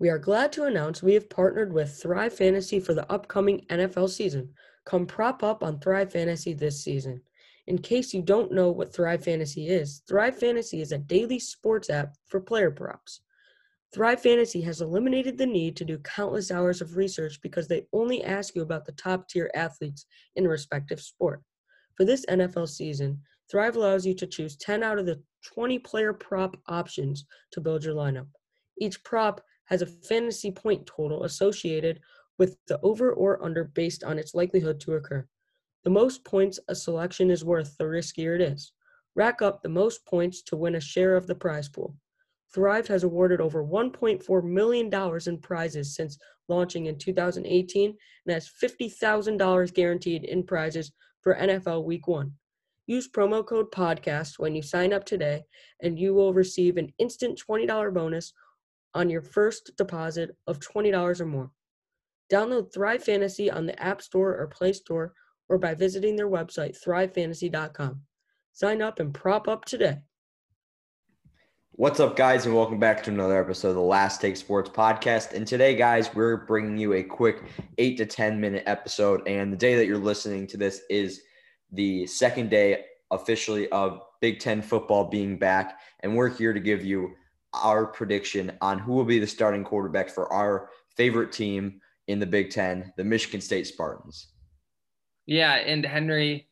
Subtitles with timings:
[0.00, 4.10] We are glad to announce we have partnered with Thrive Fantasy for the upcoming NFL
[4.10, 4.50] season.
[4.84, 7.20] Come prop up on Thrive Fantasy this season.
[7.66, 11.90] In case you don't know what Thrive Fantasy is, Thrive Fantasy is a daily sports
[11.90, 13.22] app for player props.
[13.92, 18.22] Thrive Fantasy has eliminated the need to do countless hours of research because they only
[18.22, 20.06] ask you about the top tier athletes
[20.36, 21.42] in a respective sport.
[21.96, 23.20] For this NFL season,
[23.50, 27.82] Thrive allows you to choose 10 out of the 20 player prop options to build
[27.82, 28.28] your lineup.
[28.78, 32.00] Each prop has a fantasy point total associated
[32.38, 35.26] with the over or under based on its likelihood to occur.
[35.84, 38.72] The most points a selection is worth, the riskier it is.
[39.14, 41.96] Rack up the most points to win a share of the prize pool.
[42.54, 44.90] Thrive has awarded over $1.4 million
[45.26, 47.94] in prizes since launching in 2018
[48.26, 52.32] and has $50,000 guaranteed in prizes for NFL Week 1.
[52.86, 55.42] Use promo code PODCAST when you sign up today,
[55.82, 58.32] and you will receive an instant $20 bonus
[58.98, 61.50] on your first deposit of $20 or more.
[62.32, 65.14] Download Thrive Fantasy on the App Store or Play Store
[65.48, 68.00] or by visiting their website, thrivefantasy.com.
[68.52, 69.98] Sign up and prop up today.
[71.70, 75.32] What's up, guys, and welcome back to another episode of the Last Take Sports podcast.
[75.32, 77.44] And today, guys, we're bringing you a quick
[77.78, 79.22] eight to 10 minute episode.
[79.28, 81.22] And the day that you're listening to this is
[81.70, 85.78] the second day officially of Big Ten football being back.
[86.00, 87.12] And we're here to give you
[87.52, 92.26] our prediction on who will be the starting quarterback for our favorite team in the
[92.26, 94.28] Big Ten, the Michigan State Spartans.
[95.26, 95.54] Yeah.
[95.54, 96.48] And Henry,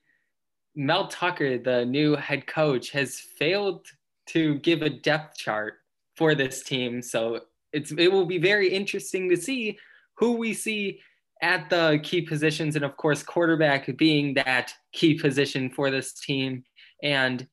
[0.74, 3.86] Mel Tucker, the new head coach, has failed
[4.26, 5.74] to give a depth chart
[6.16, 7.00] for this team.
[7.02, 7.40] So
[7.72, 9.78] it's it will be very interesting to see
[10.18, 11.00] who we see
[11.42, 16.64] at the key positions, and of course, quarterback being that key position for this team.
[17.02, 17.46] And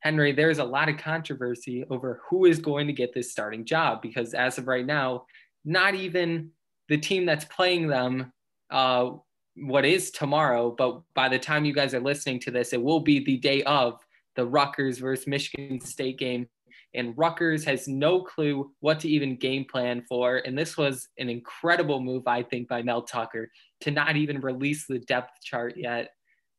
[0.00, 4.00] Henry, there's a lot of controversy over who is going to get this starting job
[4.00, 5.24] because as of right now,
[5.64, 6.50] not even
[6.88, 8.32] the team that's playing them
[8.70, 9.10] uh,
[9.56, 13.00] what is tomorrow, but by the time you guys are listening to this, it will
[13.00, 13.98] be the day of
[14.36, 16.46] the Rutgers versus Michigan State game.
[16.94, 20.36] And Rutgers has no clue what to even game plan for.
[20.38, 23.50] And this was an incredible move, I think, by Mel Tucker
[23.82, 26.10] to not even release the depth chart yet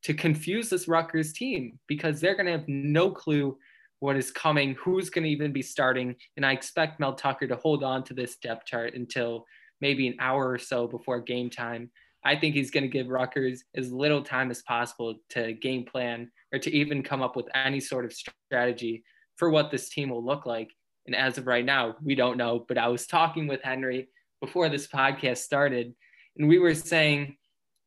[0.03, 3.57] to confuse this Rutgers team because they're going to have no clue
[3.99, 6.15] what is coming, who's going to even be starting.
[6.37, 9.45] And I expect Mel Tucker to hold on to this depth chart until
[9.81, 11.91] maybe an hour or so before game time.
[12.23, 16.31] I think he's going to give Rutgers as little time as possible to game plan
[16.53, 19.03] or to even come up with any sort of strategy
[19.37, 20.69] for what this team will look like.
[21.05, 22.65] And as of right now, we don't know.
[22.67, 24.09] But I was talking with Henry
[24.41, 25.93] before this podcast started,
[26.37, 27.37] and we were saying,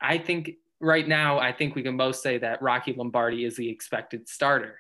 [0.01, 0.53] I think
[0.83, 4.79] right now, I think we can both say that Rocky Lombardi is the expected starter.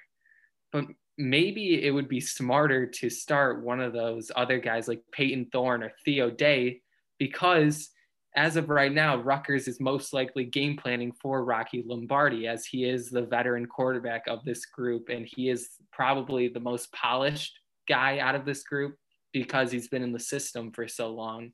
[0.73, 0.87] But
[1.17, 5.83] maybe it would be smarter to start one of those other guys like Payton Thorne
[5.83, 6.81] or Theo Day
[7.19, 7.91] because
[8.35, 12.85] as of right now, Rutgers is most likely game planning for Rocky Lombardi as he
[12.85, 15.11] is the veteran quarterback of this group.
[15.11, 17.53] And he is probably the most polished
[17.87, 18.97] guy out of this group
[19.35, 21.53] because he's been in the system for so long.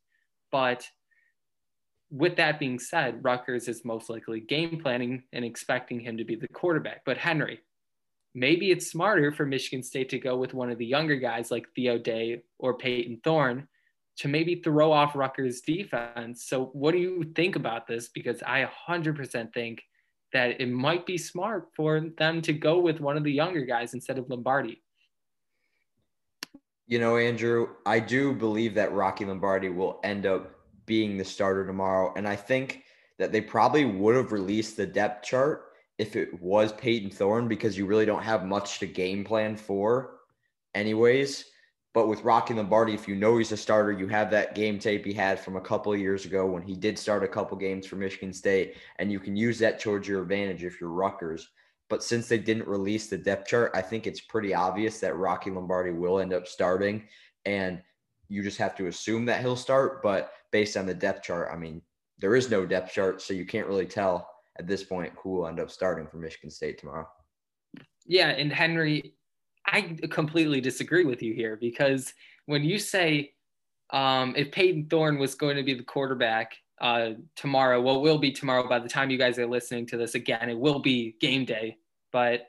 [0.53, 0.87] But
[2.10, 6.36] with that being said, Rutgers is most likely game planning and expecting him to be
[6.36, 7.02] the quarterback.
[7.04, 7.60] But Henry,
[8.34, 11.66] maybe it's smarter for Michigan State to go with one of the younger guys like
[11.74, 13.69] Theo Day or Payton Thorne
[14.19, 16.46] to maybe throw off Rutgers defense.
[16.46, 18.08] So what do you think about this?
[18.08, 19.82] Because I 100% think
[20.32, 23.94] that it might be smart for them to go with one of the younger guys
[23.94, 24.82] instead of Lombardi.
[26.86, 30.57] You know, Andrew, I do believe that Rocky Lombardi will end up
[30.88, 32.12] being the starter tomorrow.
[32.16, 32.82] And I think
[33.19, 35.66] that they probably would have released the depth chart
[35.99, 40.19] if it was Payton Thorne because you really don't have much to game plan for,
[40.75, 41.44] anyways.
[41.94, 45.04] But with Rocky Lombardi, if you know he's a starter, you have that game tape
[45.04, 47.87] he had from a couple of years ago when he did start a couple games
[47.87, 51.49] for Michigan State, and you can use that towards your advantage if you're Rutgers.
[51.88, 55.50] But since they didn't release the depth chart, I think it's pretty obvious that Rocky
[55.50, 57.09] Lombardi will end up starting.
[57.47, 57.82] And
[58.28, 60.02] you just have to assume that he'll start.
[60.02, 61.82] But based on the depth chart, I mean,
[62.19, 64.28] there is no depth chart, so you can't really tell
[64.58, 67.08] at this point who will end up starting for Michigan State tomorrow.
[68.06, 69.14] Yeah, and Henry,
[69.66, 72.12] I completely disagree with you here because
[72.46, 73.34] when you say
[73.90, 78.32] um, if Payton Thorne was going to be the quarterback uh, tomorrow, well, will be
[78.32, 81.44] tomorrow by the time you guys are listening to this again, it will be game
[81.44, 81.76] day.
[82.12, 82.46] But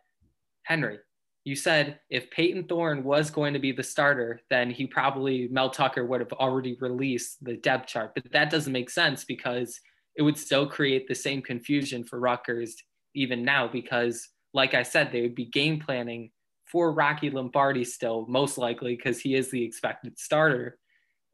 [0.63, 0.99] Henry,
[1.45, 5.69] you said if Payton Thorne was going to be the starter, then he probably, Mel
[5.69, 8.11] Tucker would have already released the depth chart.
[8.13, 9.79] But that doesn't make sense because
[10.15, 12.75] it would still create the same confusion for Rutgers
[13.15, 16.31] even now because, like I said, they would be game planning
[16.65, 20.77] for Rocky Lombardi still, most likely because he is the expected starter.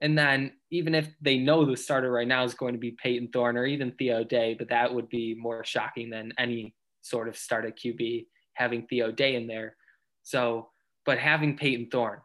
[0.01, 3.29] And then even if they know the starter right now is going to be Payton
[3.33, 7.37] Thorne or even Theo Day, but that would be more shocking than any sort of
[7.37, 9.75] start at QB having Theo Day in there.
[10.25, 10.69] So,
[11.05, 12.19] but having Payton Thorne,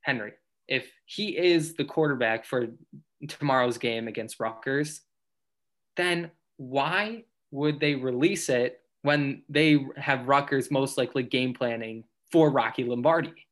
[0.00, 0.32] Henry,
[0.66, 2.68] if he is the quarterback for
[3.28, 5.02] tomorrow's game against Rutgers,
[5.96, 12.50] then why would they release it when they have Rutgers most likely game planning for
[12.50, 13.46] Rocky Lombardi?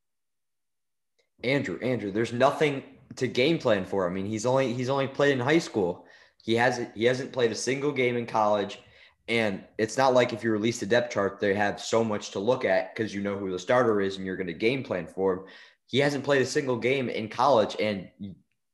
[1.44, 2.82] Andrew, Andrew, there's nothing
[3.16, 4.08] to game plan for.
[4.08, 6.06] I mean, he's only he's only played in high school.
[6.42, 8.80] He hasn't he hasn't played a single game in college.
[9.28, 12.38] And it's not like if you release the depth chart, they have so much to
[12.38, 15.06] look at because you know who the starter is and you're going to game plan
[15.06, 15.44] for him.
[15.86, 18.08] He hasn't played a single game in college and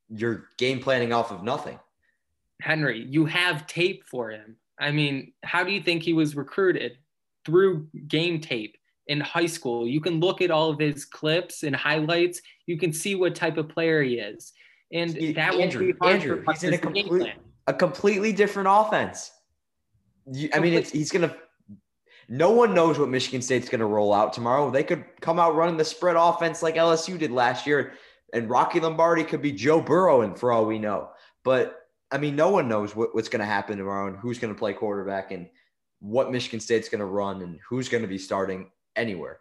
[0.08, 1.78] you're game planning off of nothing.
[2.60, 4.56] Henry, you have tape for him.
[4.80, 6.98] I mean, how do you think he was recruited?
[7.44, 9.86] Through game tape in high school.
[9.86, 12.40] You can look at all of his clips and highlights.
[12.66, 14.52] You can see what type of player he is.
[14.92, 17.34] And that Andrew, be hard Andrew, he's in a, complete,
[17.66, 19.32] a completely different offense.
[20.32, 21.36] You, I mean, it's, he's going to
[22.28, 24.70] no one knows what Michigan State's going to roll out tomorrow.
[24.70, 27.94] They could come out running the spread offense like LSU did last year,
[28.34, 31.10] and Rocky Lombardi could be Joe Burrow, and for all we know.
[31.42, 31.76] But
[32.10, 34.58] I mean, no one knows what, what's going to happen tomorrow and who's going to
[34.58, 35.48] play quarterback and
[36.00, 39.40] what Michigan State's going to run and who's going to be starting anywhere.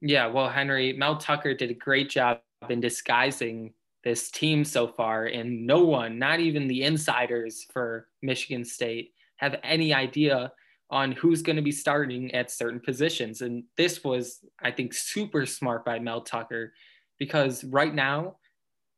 [0.00, 3.72] Yeah, well, Henry, Mel Tucker did a great job in disguising
[4.04, 9.12] this team so far, and no one, not even the insiders for Michigan State,
[9.44, 10.50] have any idea
[10.90, 13.40] on who's going to be starting at certain positions.
[13.40, 16.72] And this was, I think, super smart by Mel Tucker
[17.18, 18.36] because right now,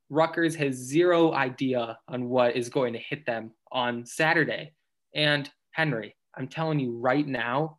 [0.09, 4.73] Rutgers has zero idea on what is going to hit them on Saturday.
[5.15, 7.79] And Henry, I'm telling you right now,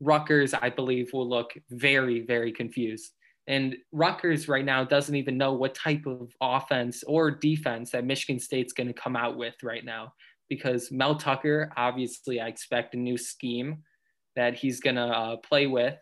[0.00, 3.12] Rutgers, I believe, will look very, very confused.
[3.46, 8.40] And Rutgers right now doesn't even know what type of offense or defense that Michigan
[8.40, 10.12] State's going to come out with right now
[10.48, 13.82] because Mel Tucker, obviously, I expect a new scheme
[14.36, 15.96] that he's going to uh, play with,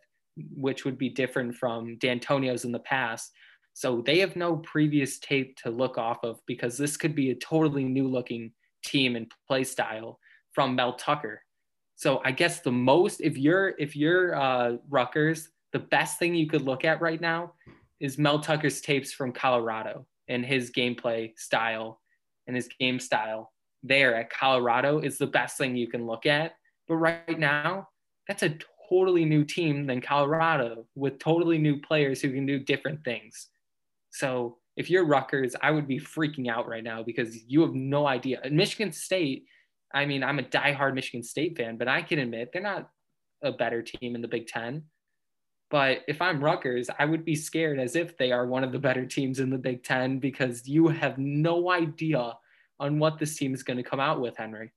[0.55, 3.31] which would be different from Dantonio's in the past.
[3.73, 7.37] So they have no previous tape to look off of because this could be a
[7.37, 8.52] totally new looking
[8.85, 10.19] team and play style
[10.52, 11.43] from Mel Tucker.
[11.97, 16.49] So I guess the most, if you're if you're uh, Rutgers, the best thing you
[16.49, 17.55] could look at right now
[18.00, 22.00] is Mel Tucker's tapes from Colorado and his gameplay style
[22.47, 23.52] and his game style
[23.85, 26.57] there at Colorado is the best thing you can look at.
[26.89, 27.89] But right now,
[28.27, 28.57] that's a
[28.89, 33.49] totally new team than Colorado with totally new players who can do different things.
[34.11, 38.07] So if you're Rutgers, I would be freaking out right now because you have no
[38.07, 38.41] idea.
[38.43, 39.45] And Michigan State,
[39.93, 42.91] I mean, I'm a diehard Michigan State fan, but I can admit they're not
[43.43, 44.85] a better team in the Big Ten.
[45.71, 48.79] But if I'm Rutgers, I would be scared as if they are one of the
[48.79, 52.35] better teams in the Big Ten because you have no idea
[52.81, 54.73] on what this team is going to come out with, Henry.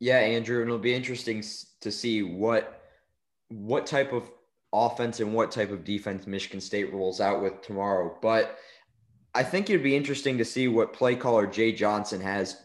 [0.00, 1.44] Yeah, Andrew, and it'll be interesting
[1.80, 2.80] to see what
[3.48, 4.30] what type of
[4.72, 8.16] offense and what type of defense Michigan State rolls out with tomorrow.
[8.22, 8.58] But
[9.34, 12.62] I think it'd be interesting to see what play caller Jay Johnson has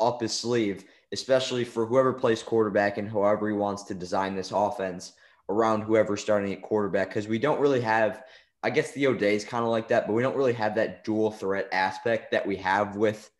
[0.00, 4.52] up his sleeve, especially for whoever plays quarterback and however he wants to design this
[4.52, 5.12] offense
[5.48, 7.08] around whoever's starting at quarterback.
[7.08, 8.22] Because we don't really have
[8.62, 11.04] I guess Theo Day is kind of like that, but we don't really have that
[11.04, 13.30] dual threat aspect that we have with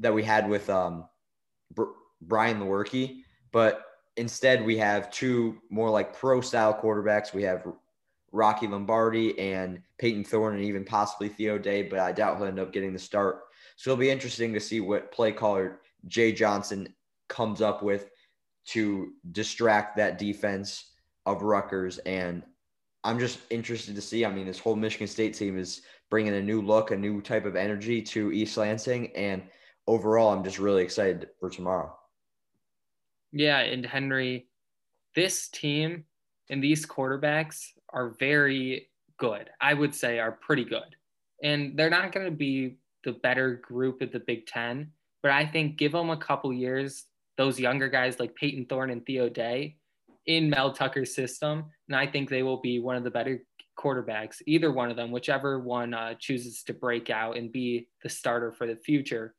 [0.00, 1.08] that we had with um,
[1.72, 3.22] Br- Brian Lewerke.
[3.52, 3.84] But
[4.16, 7.32] instead, we have two more like pro style quarterbacks.
[7.32, 7.66] We have
[8.32, 12.58] Rocky Lombardi and Payton Thorne, and even possibly Theo Day, but I doubt he'll end
[12.58, 13.42] up getting the start.
[13.76, 16.94] So it'll be interesting to see what play caller Jay Johnson
[17.28, 18.10] comes up with
[18.66, 20.90] to distract that defense
[21.26, 22.42] of Rutgers and
[23.04, 24.24] I'm just interested to see.
[24.24, 27.44] I mean, this whole Michigan State team is bringing a new look, a new type
[27.44, 29.42] of energy to East Lansing, and
[29.86, 31.94] overall, I'm just really excited for tomorrow.
[33.32, 34.48] Yeah, and Henry,
[35.14, 36.04] this team
[36.48, 39.50] and these quarterbacks are very good.
[39.60, 40.96] I would say are pretty good,
[41.42, 44.92] and they're not going to be the better group of the Big Ten,
[45.22, 47.04] but I think give them a couple years.
[47.36, 49.76] Those younger guys like Payton Thorne and Theo Day,
[50.26, 53.42] in Mel Tucker's system, and I think they will be one of the better
[53.78, 58.08] quarterbacks, either one of them, whichever one uh, chooses to break out and be the
[58.08, 59.34] starter for the future.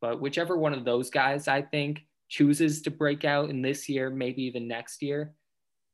[0.00, 4.10] But whichever one of those guys, I think, chooses to break out in this year,
[4.10, 5.34] maybe even next year,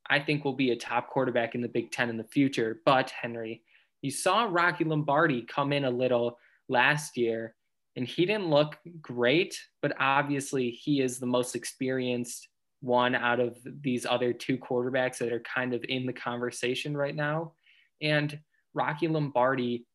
[0.09, 2.81] I think will be a top quarterback in the Big Ten in the future.
[2.85, 3.63] But Henry,
[4.03, 7.55] you saw Rocky Lombardi come in a little last year,
[7.97, 12.49] and he didn't look great, but obviously he is the most experienced
[12.81, 17.15] one out of these other two quarterbacks that are kind of in the conversation right
[17.15, 17.53] now.
[18.01, 18.39] And
[18.75, 19.87] Rocky Lombardi,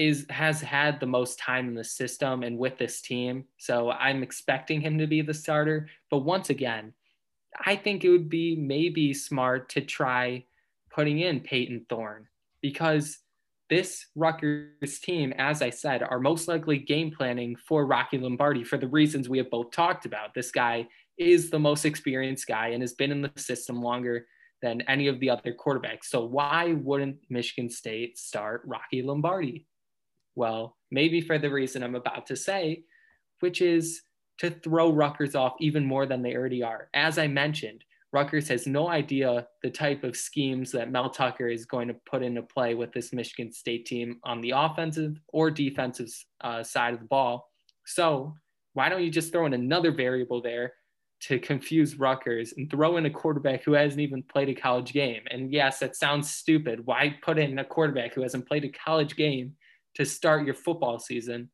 [0.00, 3.44] is has had the most time in the system and with this team.
[3.58, 5.90] So I'm expecting him to be the starter.
[6.10, 6.94] But once again,
[7.66, 10.46] I think it would be maybe smart to try
[10.90, 12.28] putting in Payton Thorne
[12.62, 13.18] because
[13.70, 18.76] this Rutgers team, as I said, are most likely game planning for Rocky Lombardi for
[18.76, 20.34] the reasons we have both talked about.
[20.34, 24.26] This guy is the most experienced guy and has been in the system longer
[24.60, 26.04] than any of the other quarterbacks.
[26.04, 29.66] So why wouldn't Michigan State start Rocky Lombardi?
[30.34, 32.82] Well, maybe for the reason I'm about to say,
[33.40, 34.02] which is
[34.38, 36.88] to throw Rutgers off even more than they already are.
[36.92, 41.64] As I mentioned, Rutgers has no idea the type of schemes that Mel Tucker is
[41.64, 46.08] going to put into play with this Michigan State team on the offensive or defensive
[46.40, 47.48] uh, side of the ball.
[47.86, 48.34] So,
[48.72, 50.72] why don't you just throw in another variable there
[51.22, 55.22] to confuse Rutgers and throw in a quarterback who hasn't even played a college game?
[55.30, 56.84] And yes, that sounds stupid.
[56.84, 59.54] Why put in a quarterback who hasn't played a college game
[59.94, 61.50] to start your football season.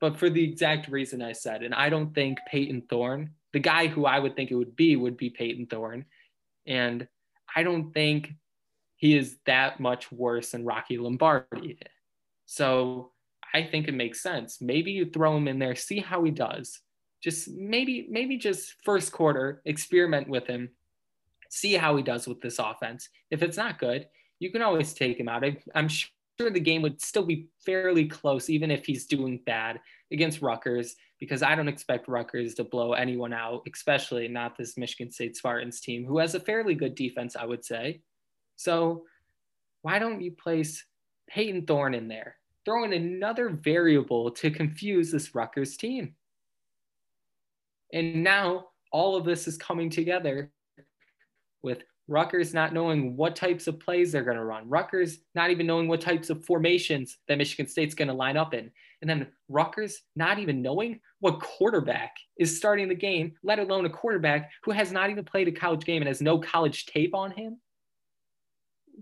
[0.00, 3.86] But for the exact reason I said, and I don't think Payton Thorne, the guy
[3.86, 6.04] who I would think it would be, would be Payton Thorne.
[6.66, 7.06] And
[7.54, 8.32] I don't think
[8.96, 11.78] he is that much worse than Rocky Lombardi.
[12.46, 13.12] So
[13.54, 14.60] I think it makes sense.
[14.60, 16.80] Maybe you throw him in there, see how he does.
[17.22, 20.70] Just maybe, maybe just first quarter, experiment with him,
[21.50, 23.08] see how he does with this offense.
[23.30, 24.06] If it's not good,
[24.38, 25.44] you can always take him out.
[25.44, 29.40] I, am sure sure the game would still be fairly close, even if he's doing
[29.46, 29.80] bad
[30.12, 35.10] against Rutgers, because I don't expect Rutgers to blow anyone out, especially not this Michigan
[35.10, 38.02] State Spartans team, who has a fairly good defense, I would say.
[38.56, 39.04] So
[39.82, 40.84] why don't you place
[41.28, 42.36] Payton Thorne in there?
[42.64, 46.14] Throw in another variable to confuse this Rutgers team.
[47.92, 50.50] And now all of this is coming together
[51.62, 54.68] with Rutgers not knowing what types of plays they're going to run.
[54.68, 58.54] Rutgers not even knowing what types of formations that Michigan State's going to line up
[58.54, 58.70] in.
[59.00, 63.90] And then Rutgers not even knowing what quarterback is starting the game, let alone a
[63.90, 67.32] quarterback who has not even played a college game and has no college tape on
[67.32, 67.58] him.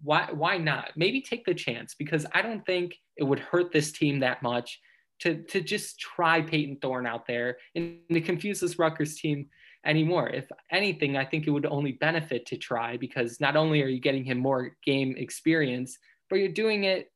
[0.03, 0.91] Why, why not?
[0.97, 4.81] Maybe take the chance because I don't think it would hurt this team that much
[5.21, 9.47] to, to just try Payton Thorne out there and to confuse this Rutgers team
[9.85, 10.29] anymore.
[10.29, 14.01] If anything, I think it would only benefit to try because not only are you
[14.01, 15.99] getting him more game experience,
[16.31, 17.11] but you're doing it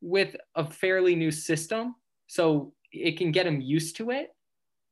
[0.00, 1.94] with a fairly new system.
[2.26, 4.30] So it can get him used to it.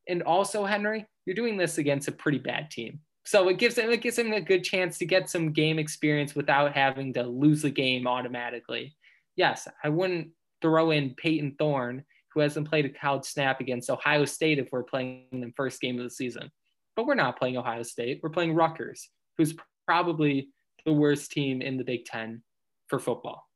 [0.09, 3.00] And also, Henry, you're doing this against a pretty bad team.
[3.25, 6.35] So it gives him it gives him a good chance to get some game experience
[6.35, 8.97] without having to lose the game automatically.
[9.37, 10.29] Yes, I wouldn't
[10.62, 14.83] throw in Payton Thorne, who hasn't played a college snap against Ohio State if we're
[14.83, 16.50] playing the first game of the season
[16.99, 18.19] but we're not playing Ohio State.
[18.25, 19.55] We're playing Rutgers, who's
[19.87, 20.49] probably
[20.85, 22.43] the worst team in the Big Ten
[22.88, 23.47] for football.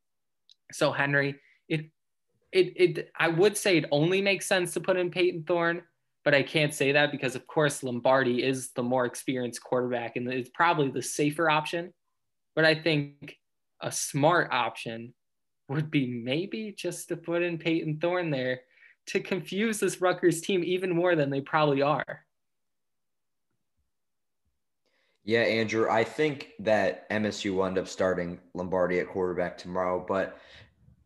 [0.70, 1.34] So Henry,
[1.68, 1.90] it
[2.52, 5.82] it it I would say it only makes sense to put in Payton Thorne,
[6.24, 10.32] but I can't say that because of course Lombardi is the more experienced quarterback and
[10.32, 11.92] it's probably the safer option.
[12.54, 13.38] But I think
[13.80, 15.14] a smart option
[15.68, 18.60] would be maybe just to put in Payton Thorne there
[19.06, 22.24] to confuse this Rutgers team even more than they probably are.
[25.24, 30.36] Yeah, Andrew, I think that MSU will end up starting Lombardi at quarterback tomorrow, but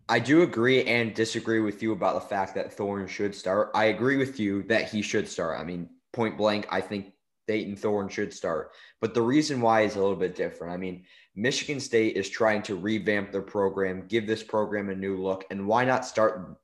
[0.09, 3.71] I do agree and disagree with you about the fact that Thorne should start.
[3.75, 5.61] I agree with you that he should start.
[5.61, 7.13] I mean, point blank, I think
[7.47, 8.71] Payton Thorne should start.
[9.01, 10.73] But the reason why is a little bit different.
[10.73, 11.05] I mean,
[11.35, 15.67] Michigan State is trying to revamp their program, give this program a new look, and
[15.67, 16.57] why not start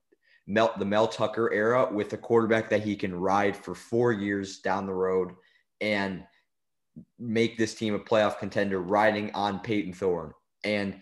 [0.47, 4.87] the Mel Tucker era with a quarterback that he can ride for four years down
[4.87, 5.33] the road
[5.81, 6.25] and
[7.19, 10.33] make this team a playoff contender riding on Payton Thorne.
[10.65, 11.01] And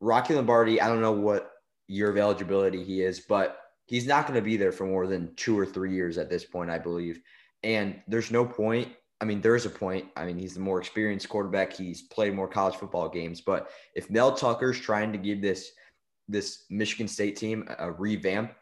[0.00, 1.50] Rocky Lombardi, I don't know what
[1.88, 5.34] year of eligibility he is, but he's not going to be there for more than
[5.34, 7.20] two or three years at this point, I believe.
[7.62, 8.88] And there's no point.
[9.20, 10.06] I mean, there's a point.
[10.16, 11.74] I mean, he's the more experienced quarterback.
[11.74, 13.42] He's played more college football games.
[13.42, 15.72] But if Mel Tucker's trying to give this
[16.28, 18.52] this Michigan State team a revamp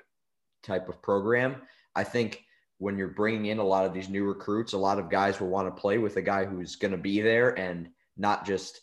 [0.62, 1.56] type of program,
[1.94, 2.42] I think
[2.78, 5.48] when you're bringing in a lot of these new recruits, a lot of guys will
[5.48, 8.80] want to play with a guy who's going to be there and not just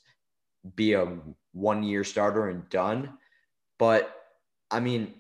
[0.76, 1.18] be a
[1.54, 3.18] one year starter and done.
[3.80, 4.16] But
[4.70, 5.14] I mean,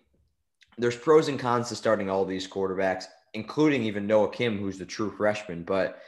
[0.77, 4.85] there's pros and cons to starting all these quarterbacks, including even Noah Kim, who's the
[4.85, 5.63] true freshman.
[5.63, 6.01] But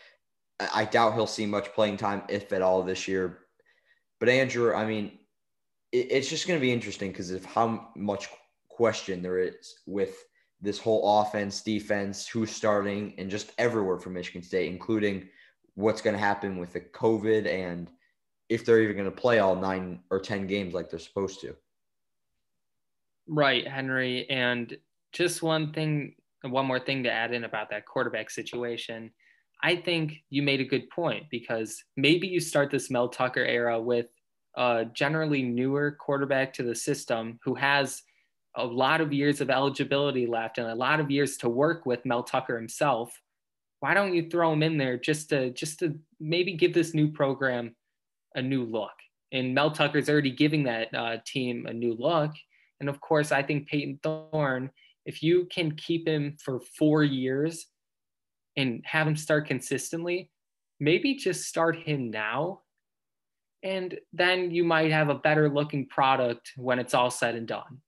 [0.73, 3.39] I doubt he'll see much playing time, if at all, this year.
[4.19, 5.19] But Andrew, I mean,
[5.93, 8.27] it's just going to be interesting because of how much
[8.69, 10.17] question there is with
[10.61, 15.27] this whole offense, defense, who's starting, and just everywhere for Michigan State, including
[15.75, 17.91] what's going to happen with the COVID and
[18.49, 21.55] if they're even going to play all nine or 10 games like they're supposed to.
[23.27, 24.27] Right, Henry.
[24.29, 24.75] And
[25.11, 29.11] just one thing, one more thing to add in about that quarterback situation.
[29.61, 33.79] I think you made a good point because maybe you start this Mel Tucker era
[33.81, 34.07] with
[34.55, 38.01] a generally newer quarterback to the system who has
[38.57, 42.05] a lot of years of eligibility left and a lot of years to work with
[42.05, 43.21] Mel Tucker himself.
[43.79, 47.09] Why don't you throw him in there just to just to maybe give this new
[47.11, 47.75] program
[48.35, 48.91] a new look?
[49.31, 52.31] And Mel Tucker's already giving that uh, team a new look.
[52.79, 54.71] And of course, I think Payton Thorne,
[55.05, 57.67] if you can keep him for four years
[58.55, 60.31] and have him start consistently,
[60.79, 62.61] maybe just start him now.
[63.63, 67.81] And then you might have a better looking product when it's all said and done.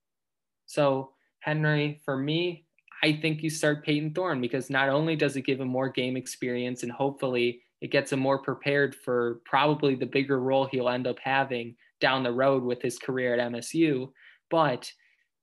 [0.70, 1.10] So,
[1.40, 2.64] Henry, for me,
[3.02, 6.16] I think you start Payton Thorne because not only does it give him more game
[6.16, 11.08] experience and hopefully it gets him more prepared for probably the bigger role he'll end
[11.08, 14.12] up having down the road with his career at MSU,
[14.48, 14.92] but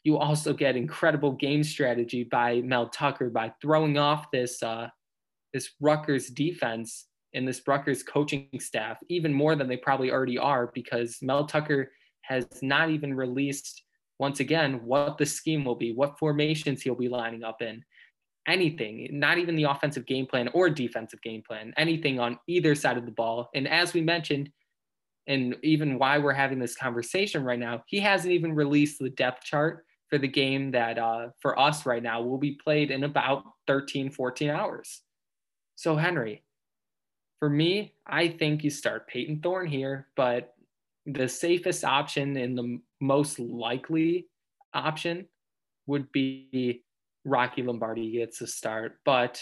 [0.06, 4.88] you also get incredible game strategy by Mel Tucker by throwing off this uh,
[5.54, 10.72] this Rutgers defense and this Rutgers coaching staff even more than they probably already are
[10.74, 11.92] because Mel Tucker
[12.22, 13.84] has not even released
[14.20, 17.84] once again, what the scheme will be, what formations he'll be lining up in,
[18.48, 22.98] anything, not even the offensive game plan or defensive game plan, anything on either side
[22.98, 23.50] of the ball.
[23.54, 24.50] And as we mentioned,
[25.28, 29.44] and even why we're having this conversation right now, he hasn't even released the depth
[29.44, 33.44] chart for the game that uh, for us right now will be played in about
[33.68, 35.02] 13, 14 hours.
[35.76, 36.44] So, Henry,
[37.40, 40.54] for me, I think you start Payton Thorne here, but
[41.08, 44.28] the safest option and the most likely
[44.74, 45.26] option
[45.88, 46.84] would be
[47.24, 49.00] Rocky Lombardi gets a start.
[49.06, 49.42] But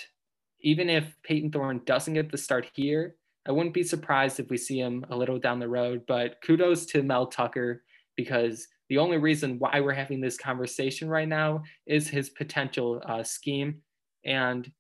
[0.62, 3.16] even if Payton Thorne doesn't get the start here,
[3.48, 6.04] I wouldn't be surprised if we see him a little down the road.
[6.08, 7.84] But kudos to Mel Tucker
[8.16, 13.24] because the only reason why we're having this conversation right now is his potential uh,
[13.24, 13.82] scheme
[14.24, 14.72] and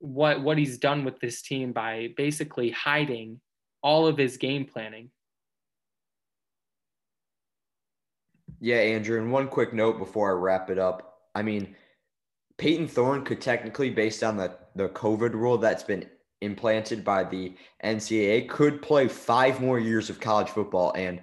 [0.00, 3.40] what what he's done with this team by basically hiding
[3.82, 5.10] all of his game planning
[8.60, 9.20] Yeah, Andrew.
[9.20, 11.20] And one quick note before I wrap it up.
[11.34, 11.74] I mean,
[12.58, 16.06] Payton Thorne could technically, based on the, the COVID rule that's been
[16.42, 20.92] implanted by the NCAA, could play five more years of college football.
[20.94, 21.22] And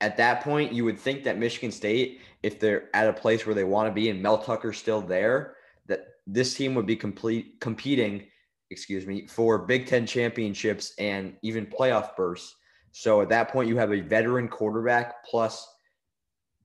[0.00, 3.54] at that point, you would think that Michigan State, if they're at a place where
[3.54, 5.56] they want to be and Mel Tucker's still there,
[5.88, 8.24] that this team would be complete competing,
[8.70, 12.56] excuse me, for Big Ten championships and even playoff bursts.
[12.92, 15.68] So at that point, you have a veteran quarterback plus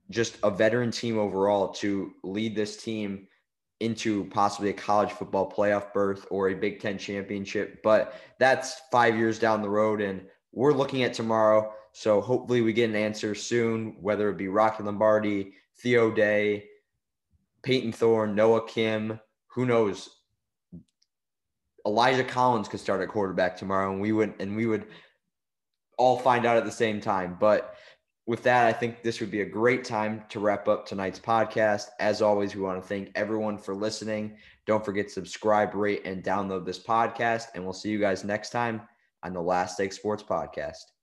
[0.09, 3.27] just a veteran team overall to lead this team
[3.79, 7.81] into possibly a college football playoff berth or a Big Ten championship.
[7.83, 11.73] But that's five years down the road, and we're looking at tomorrow.
[11.91, 16.65] So hopefully we get an answer soon, whether it be Rocky Lombardi, Theo Day,
[17.63, 20.09] Payton Thorne, Noah Kim, who knows.
[21.85, 24.87] Elijah Collins could start at quarterback tomorrow, and we would and we would
[25.97, 27.37] all find out at the same time.
[27.39, 27.75] But
[28.27, 31.85] with that, I think this would be a great time to wrap up tonight's podcast.
[32.01, 34.35] As always, we want to thank everyone for listening.
[34.65, 37.45] Don't forget to subscribe, rate, and download this podcast.
[37.55, 38.81] And we'll see you guys next time
[39.23, 40.96] on the Last Take Sports Podcast.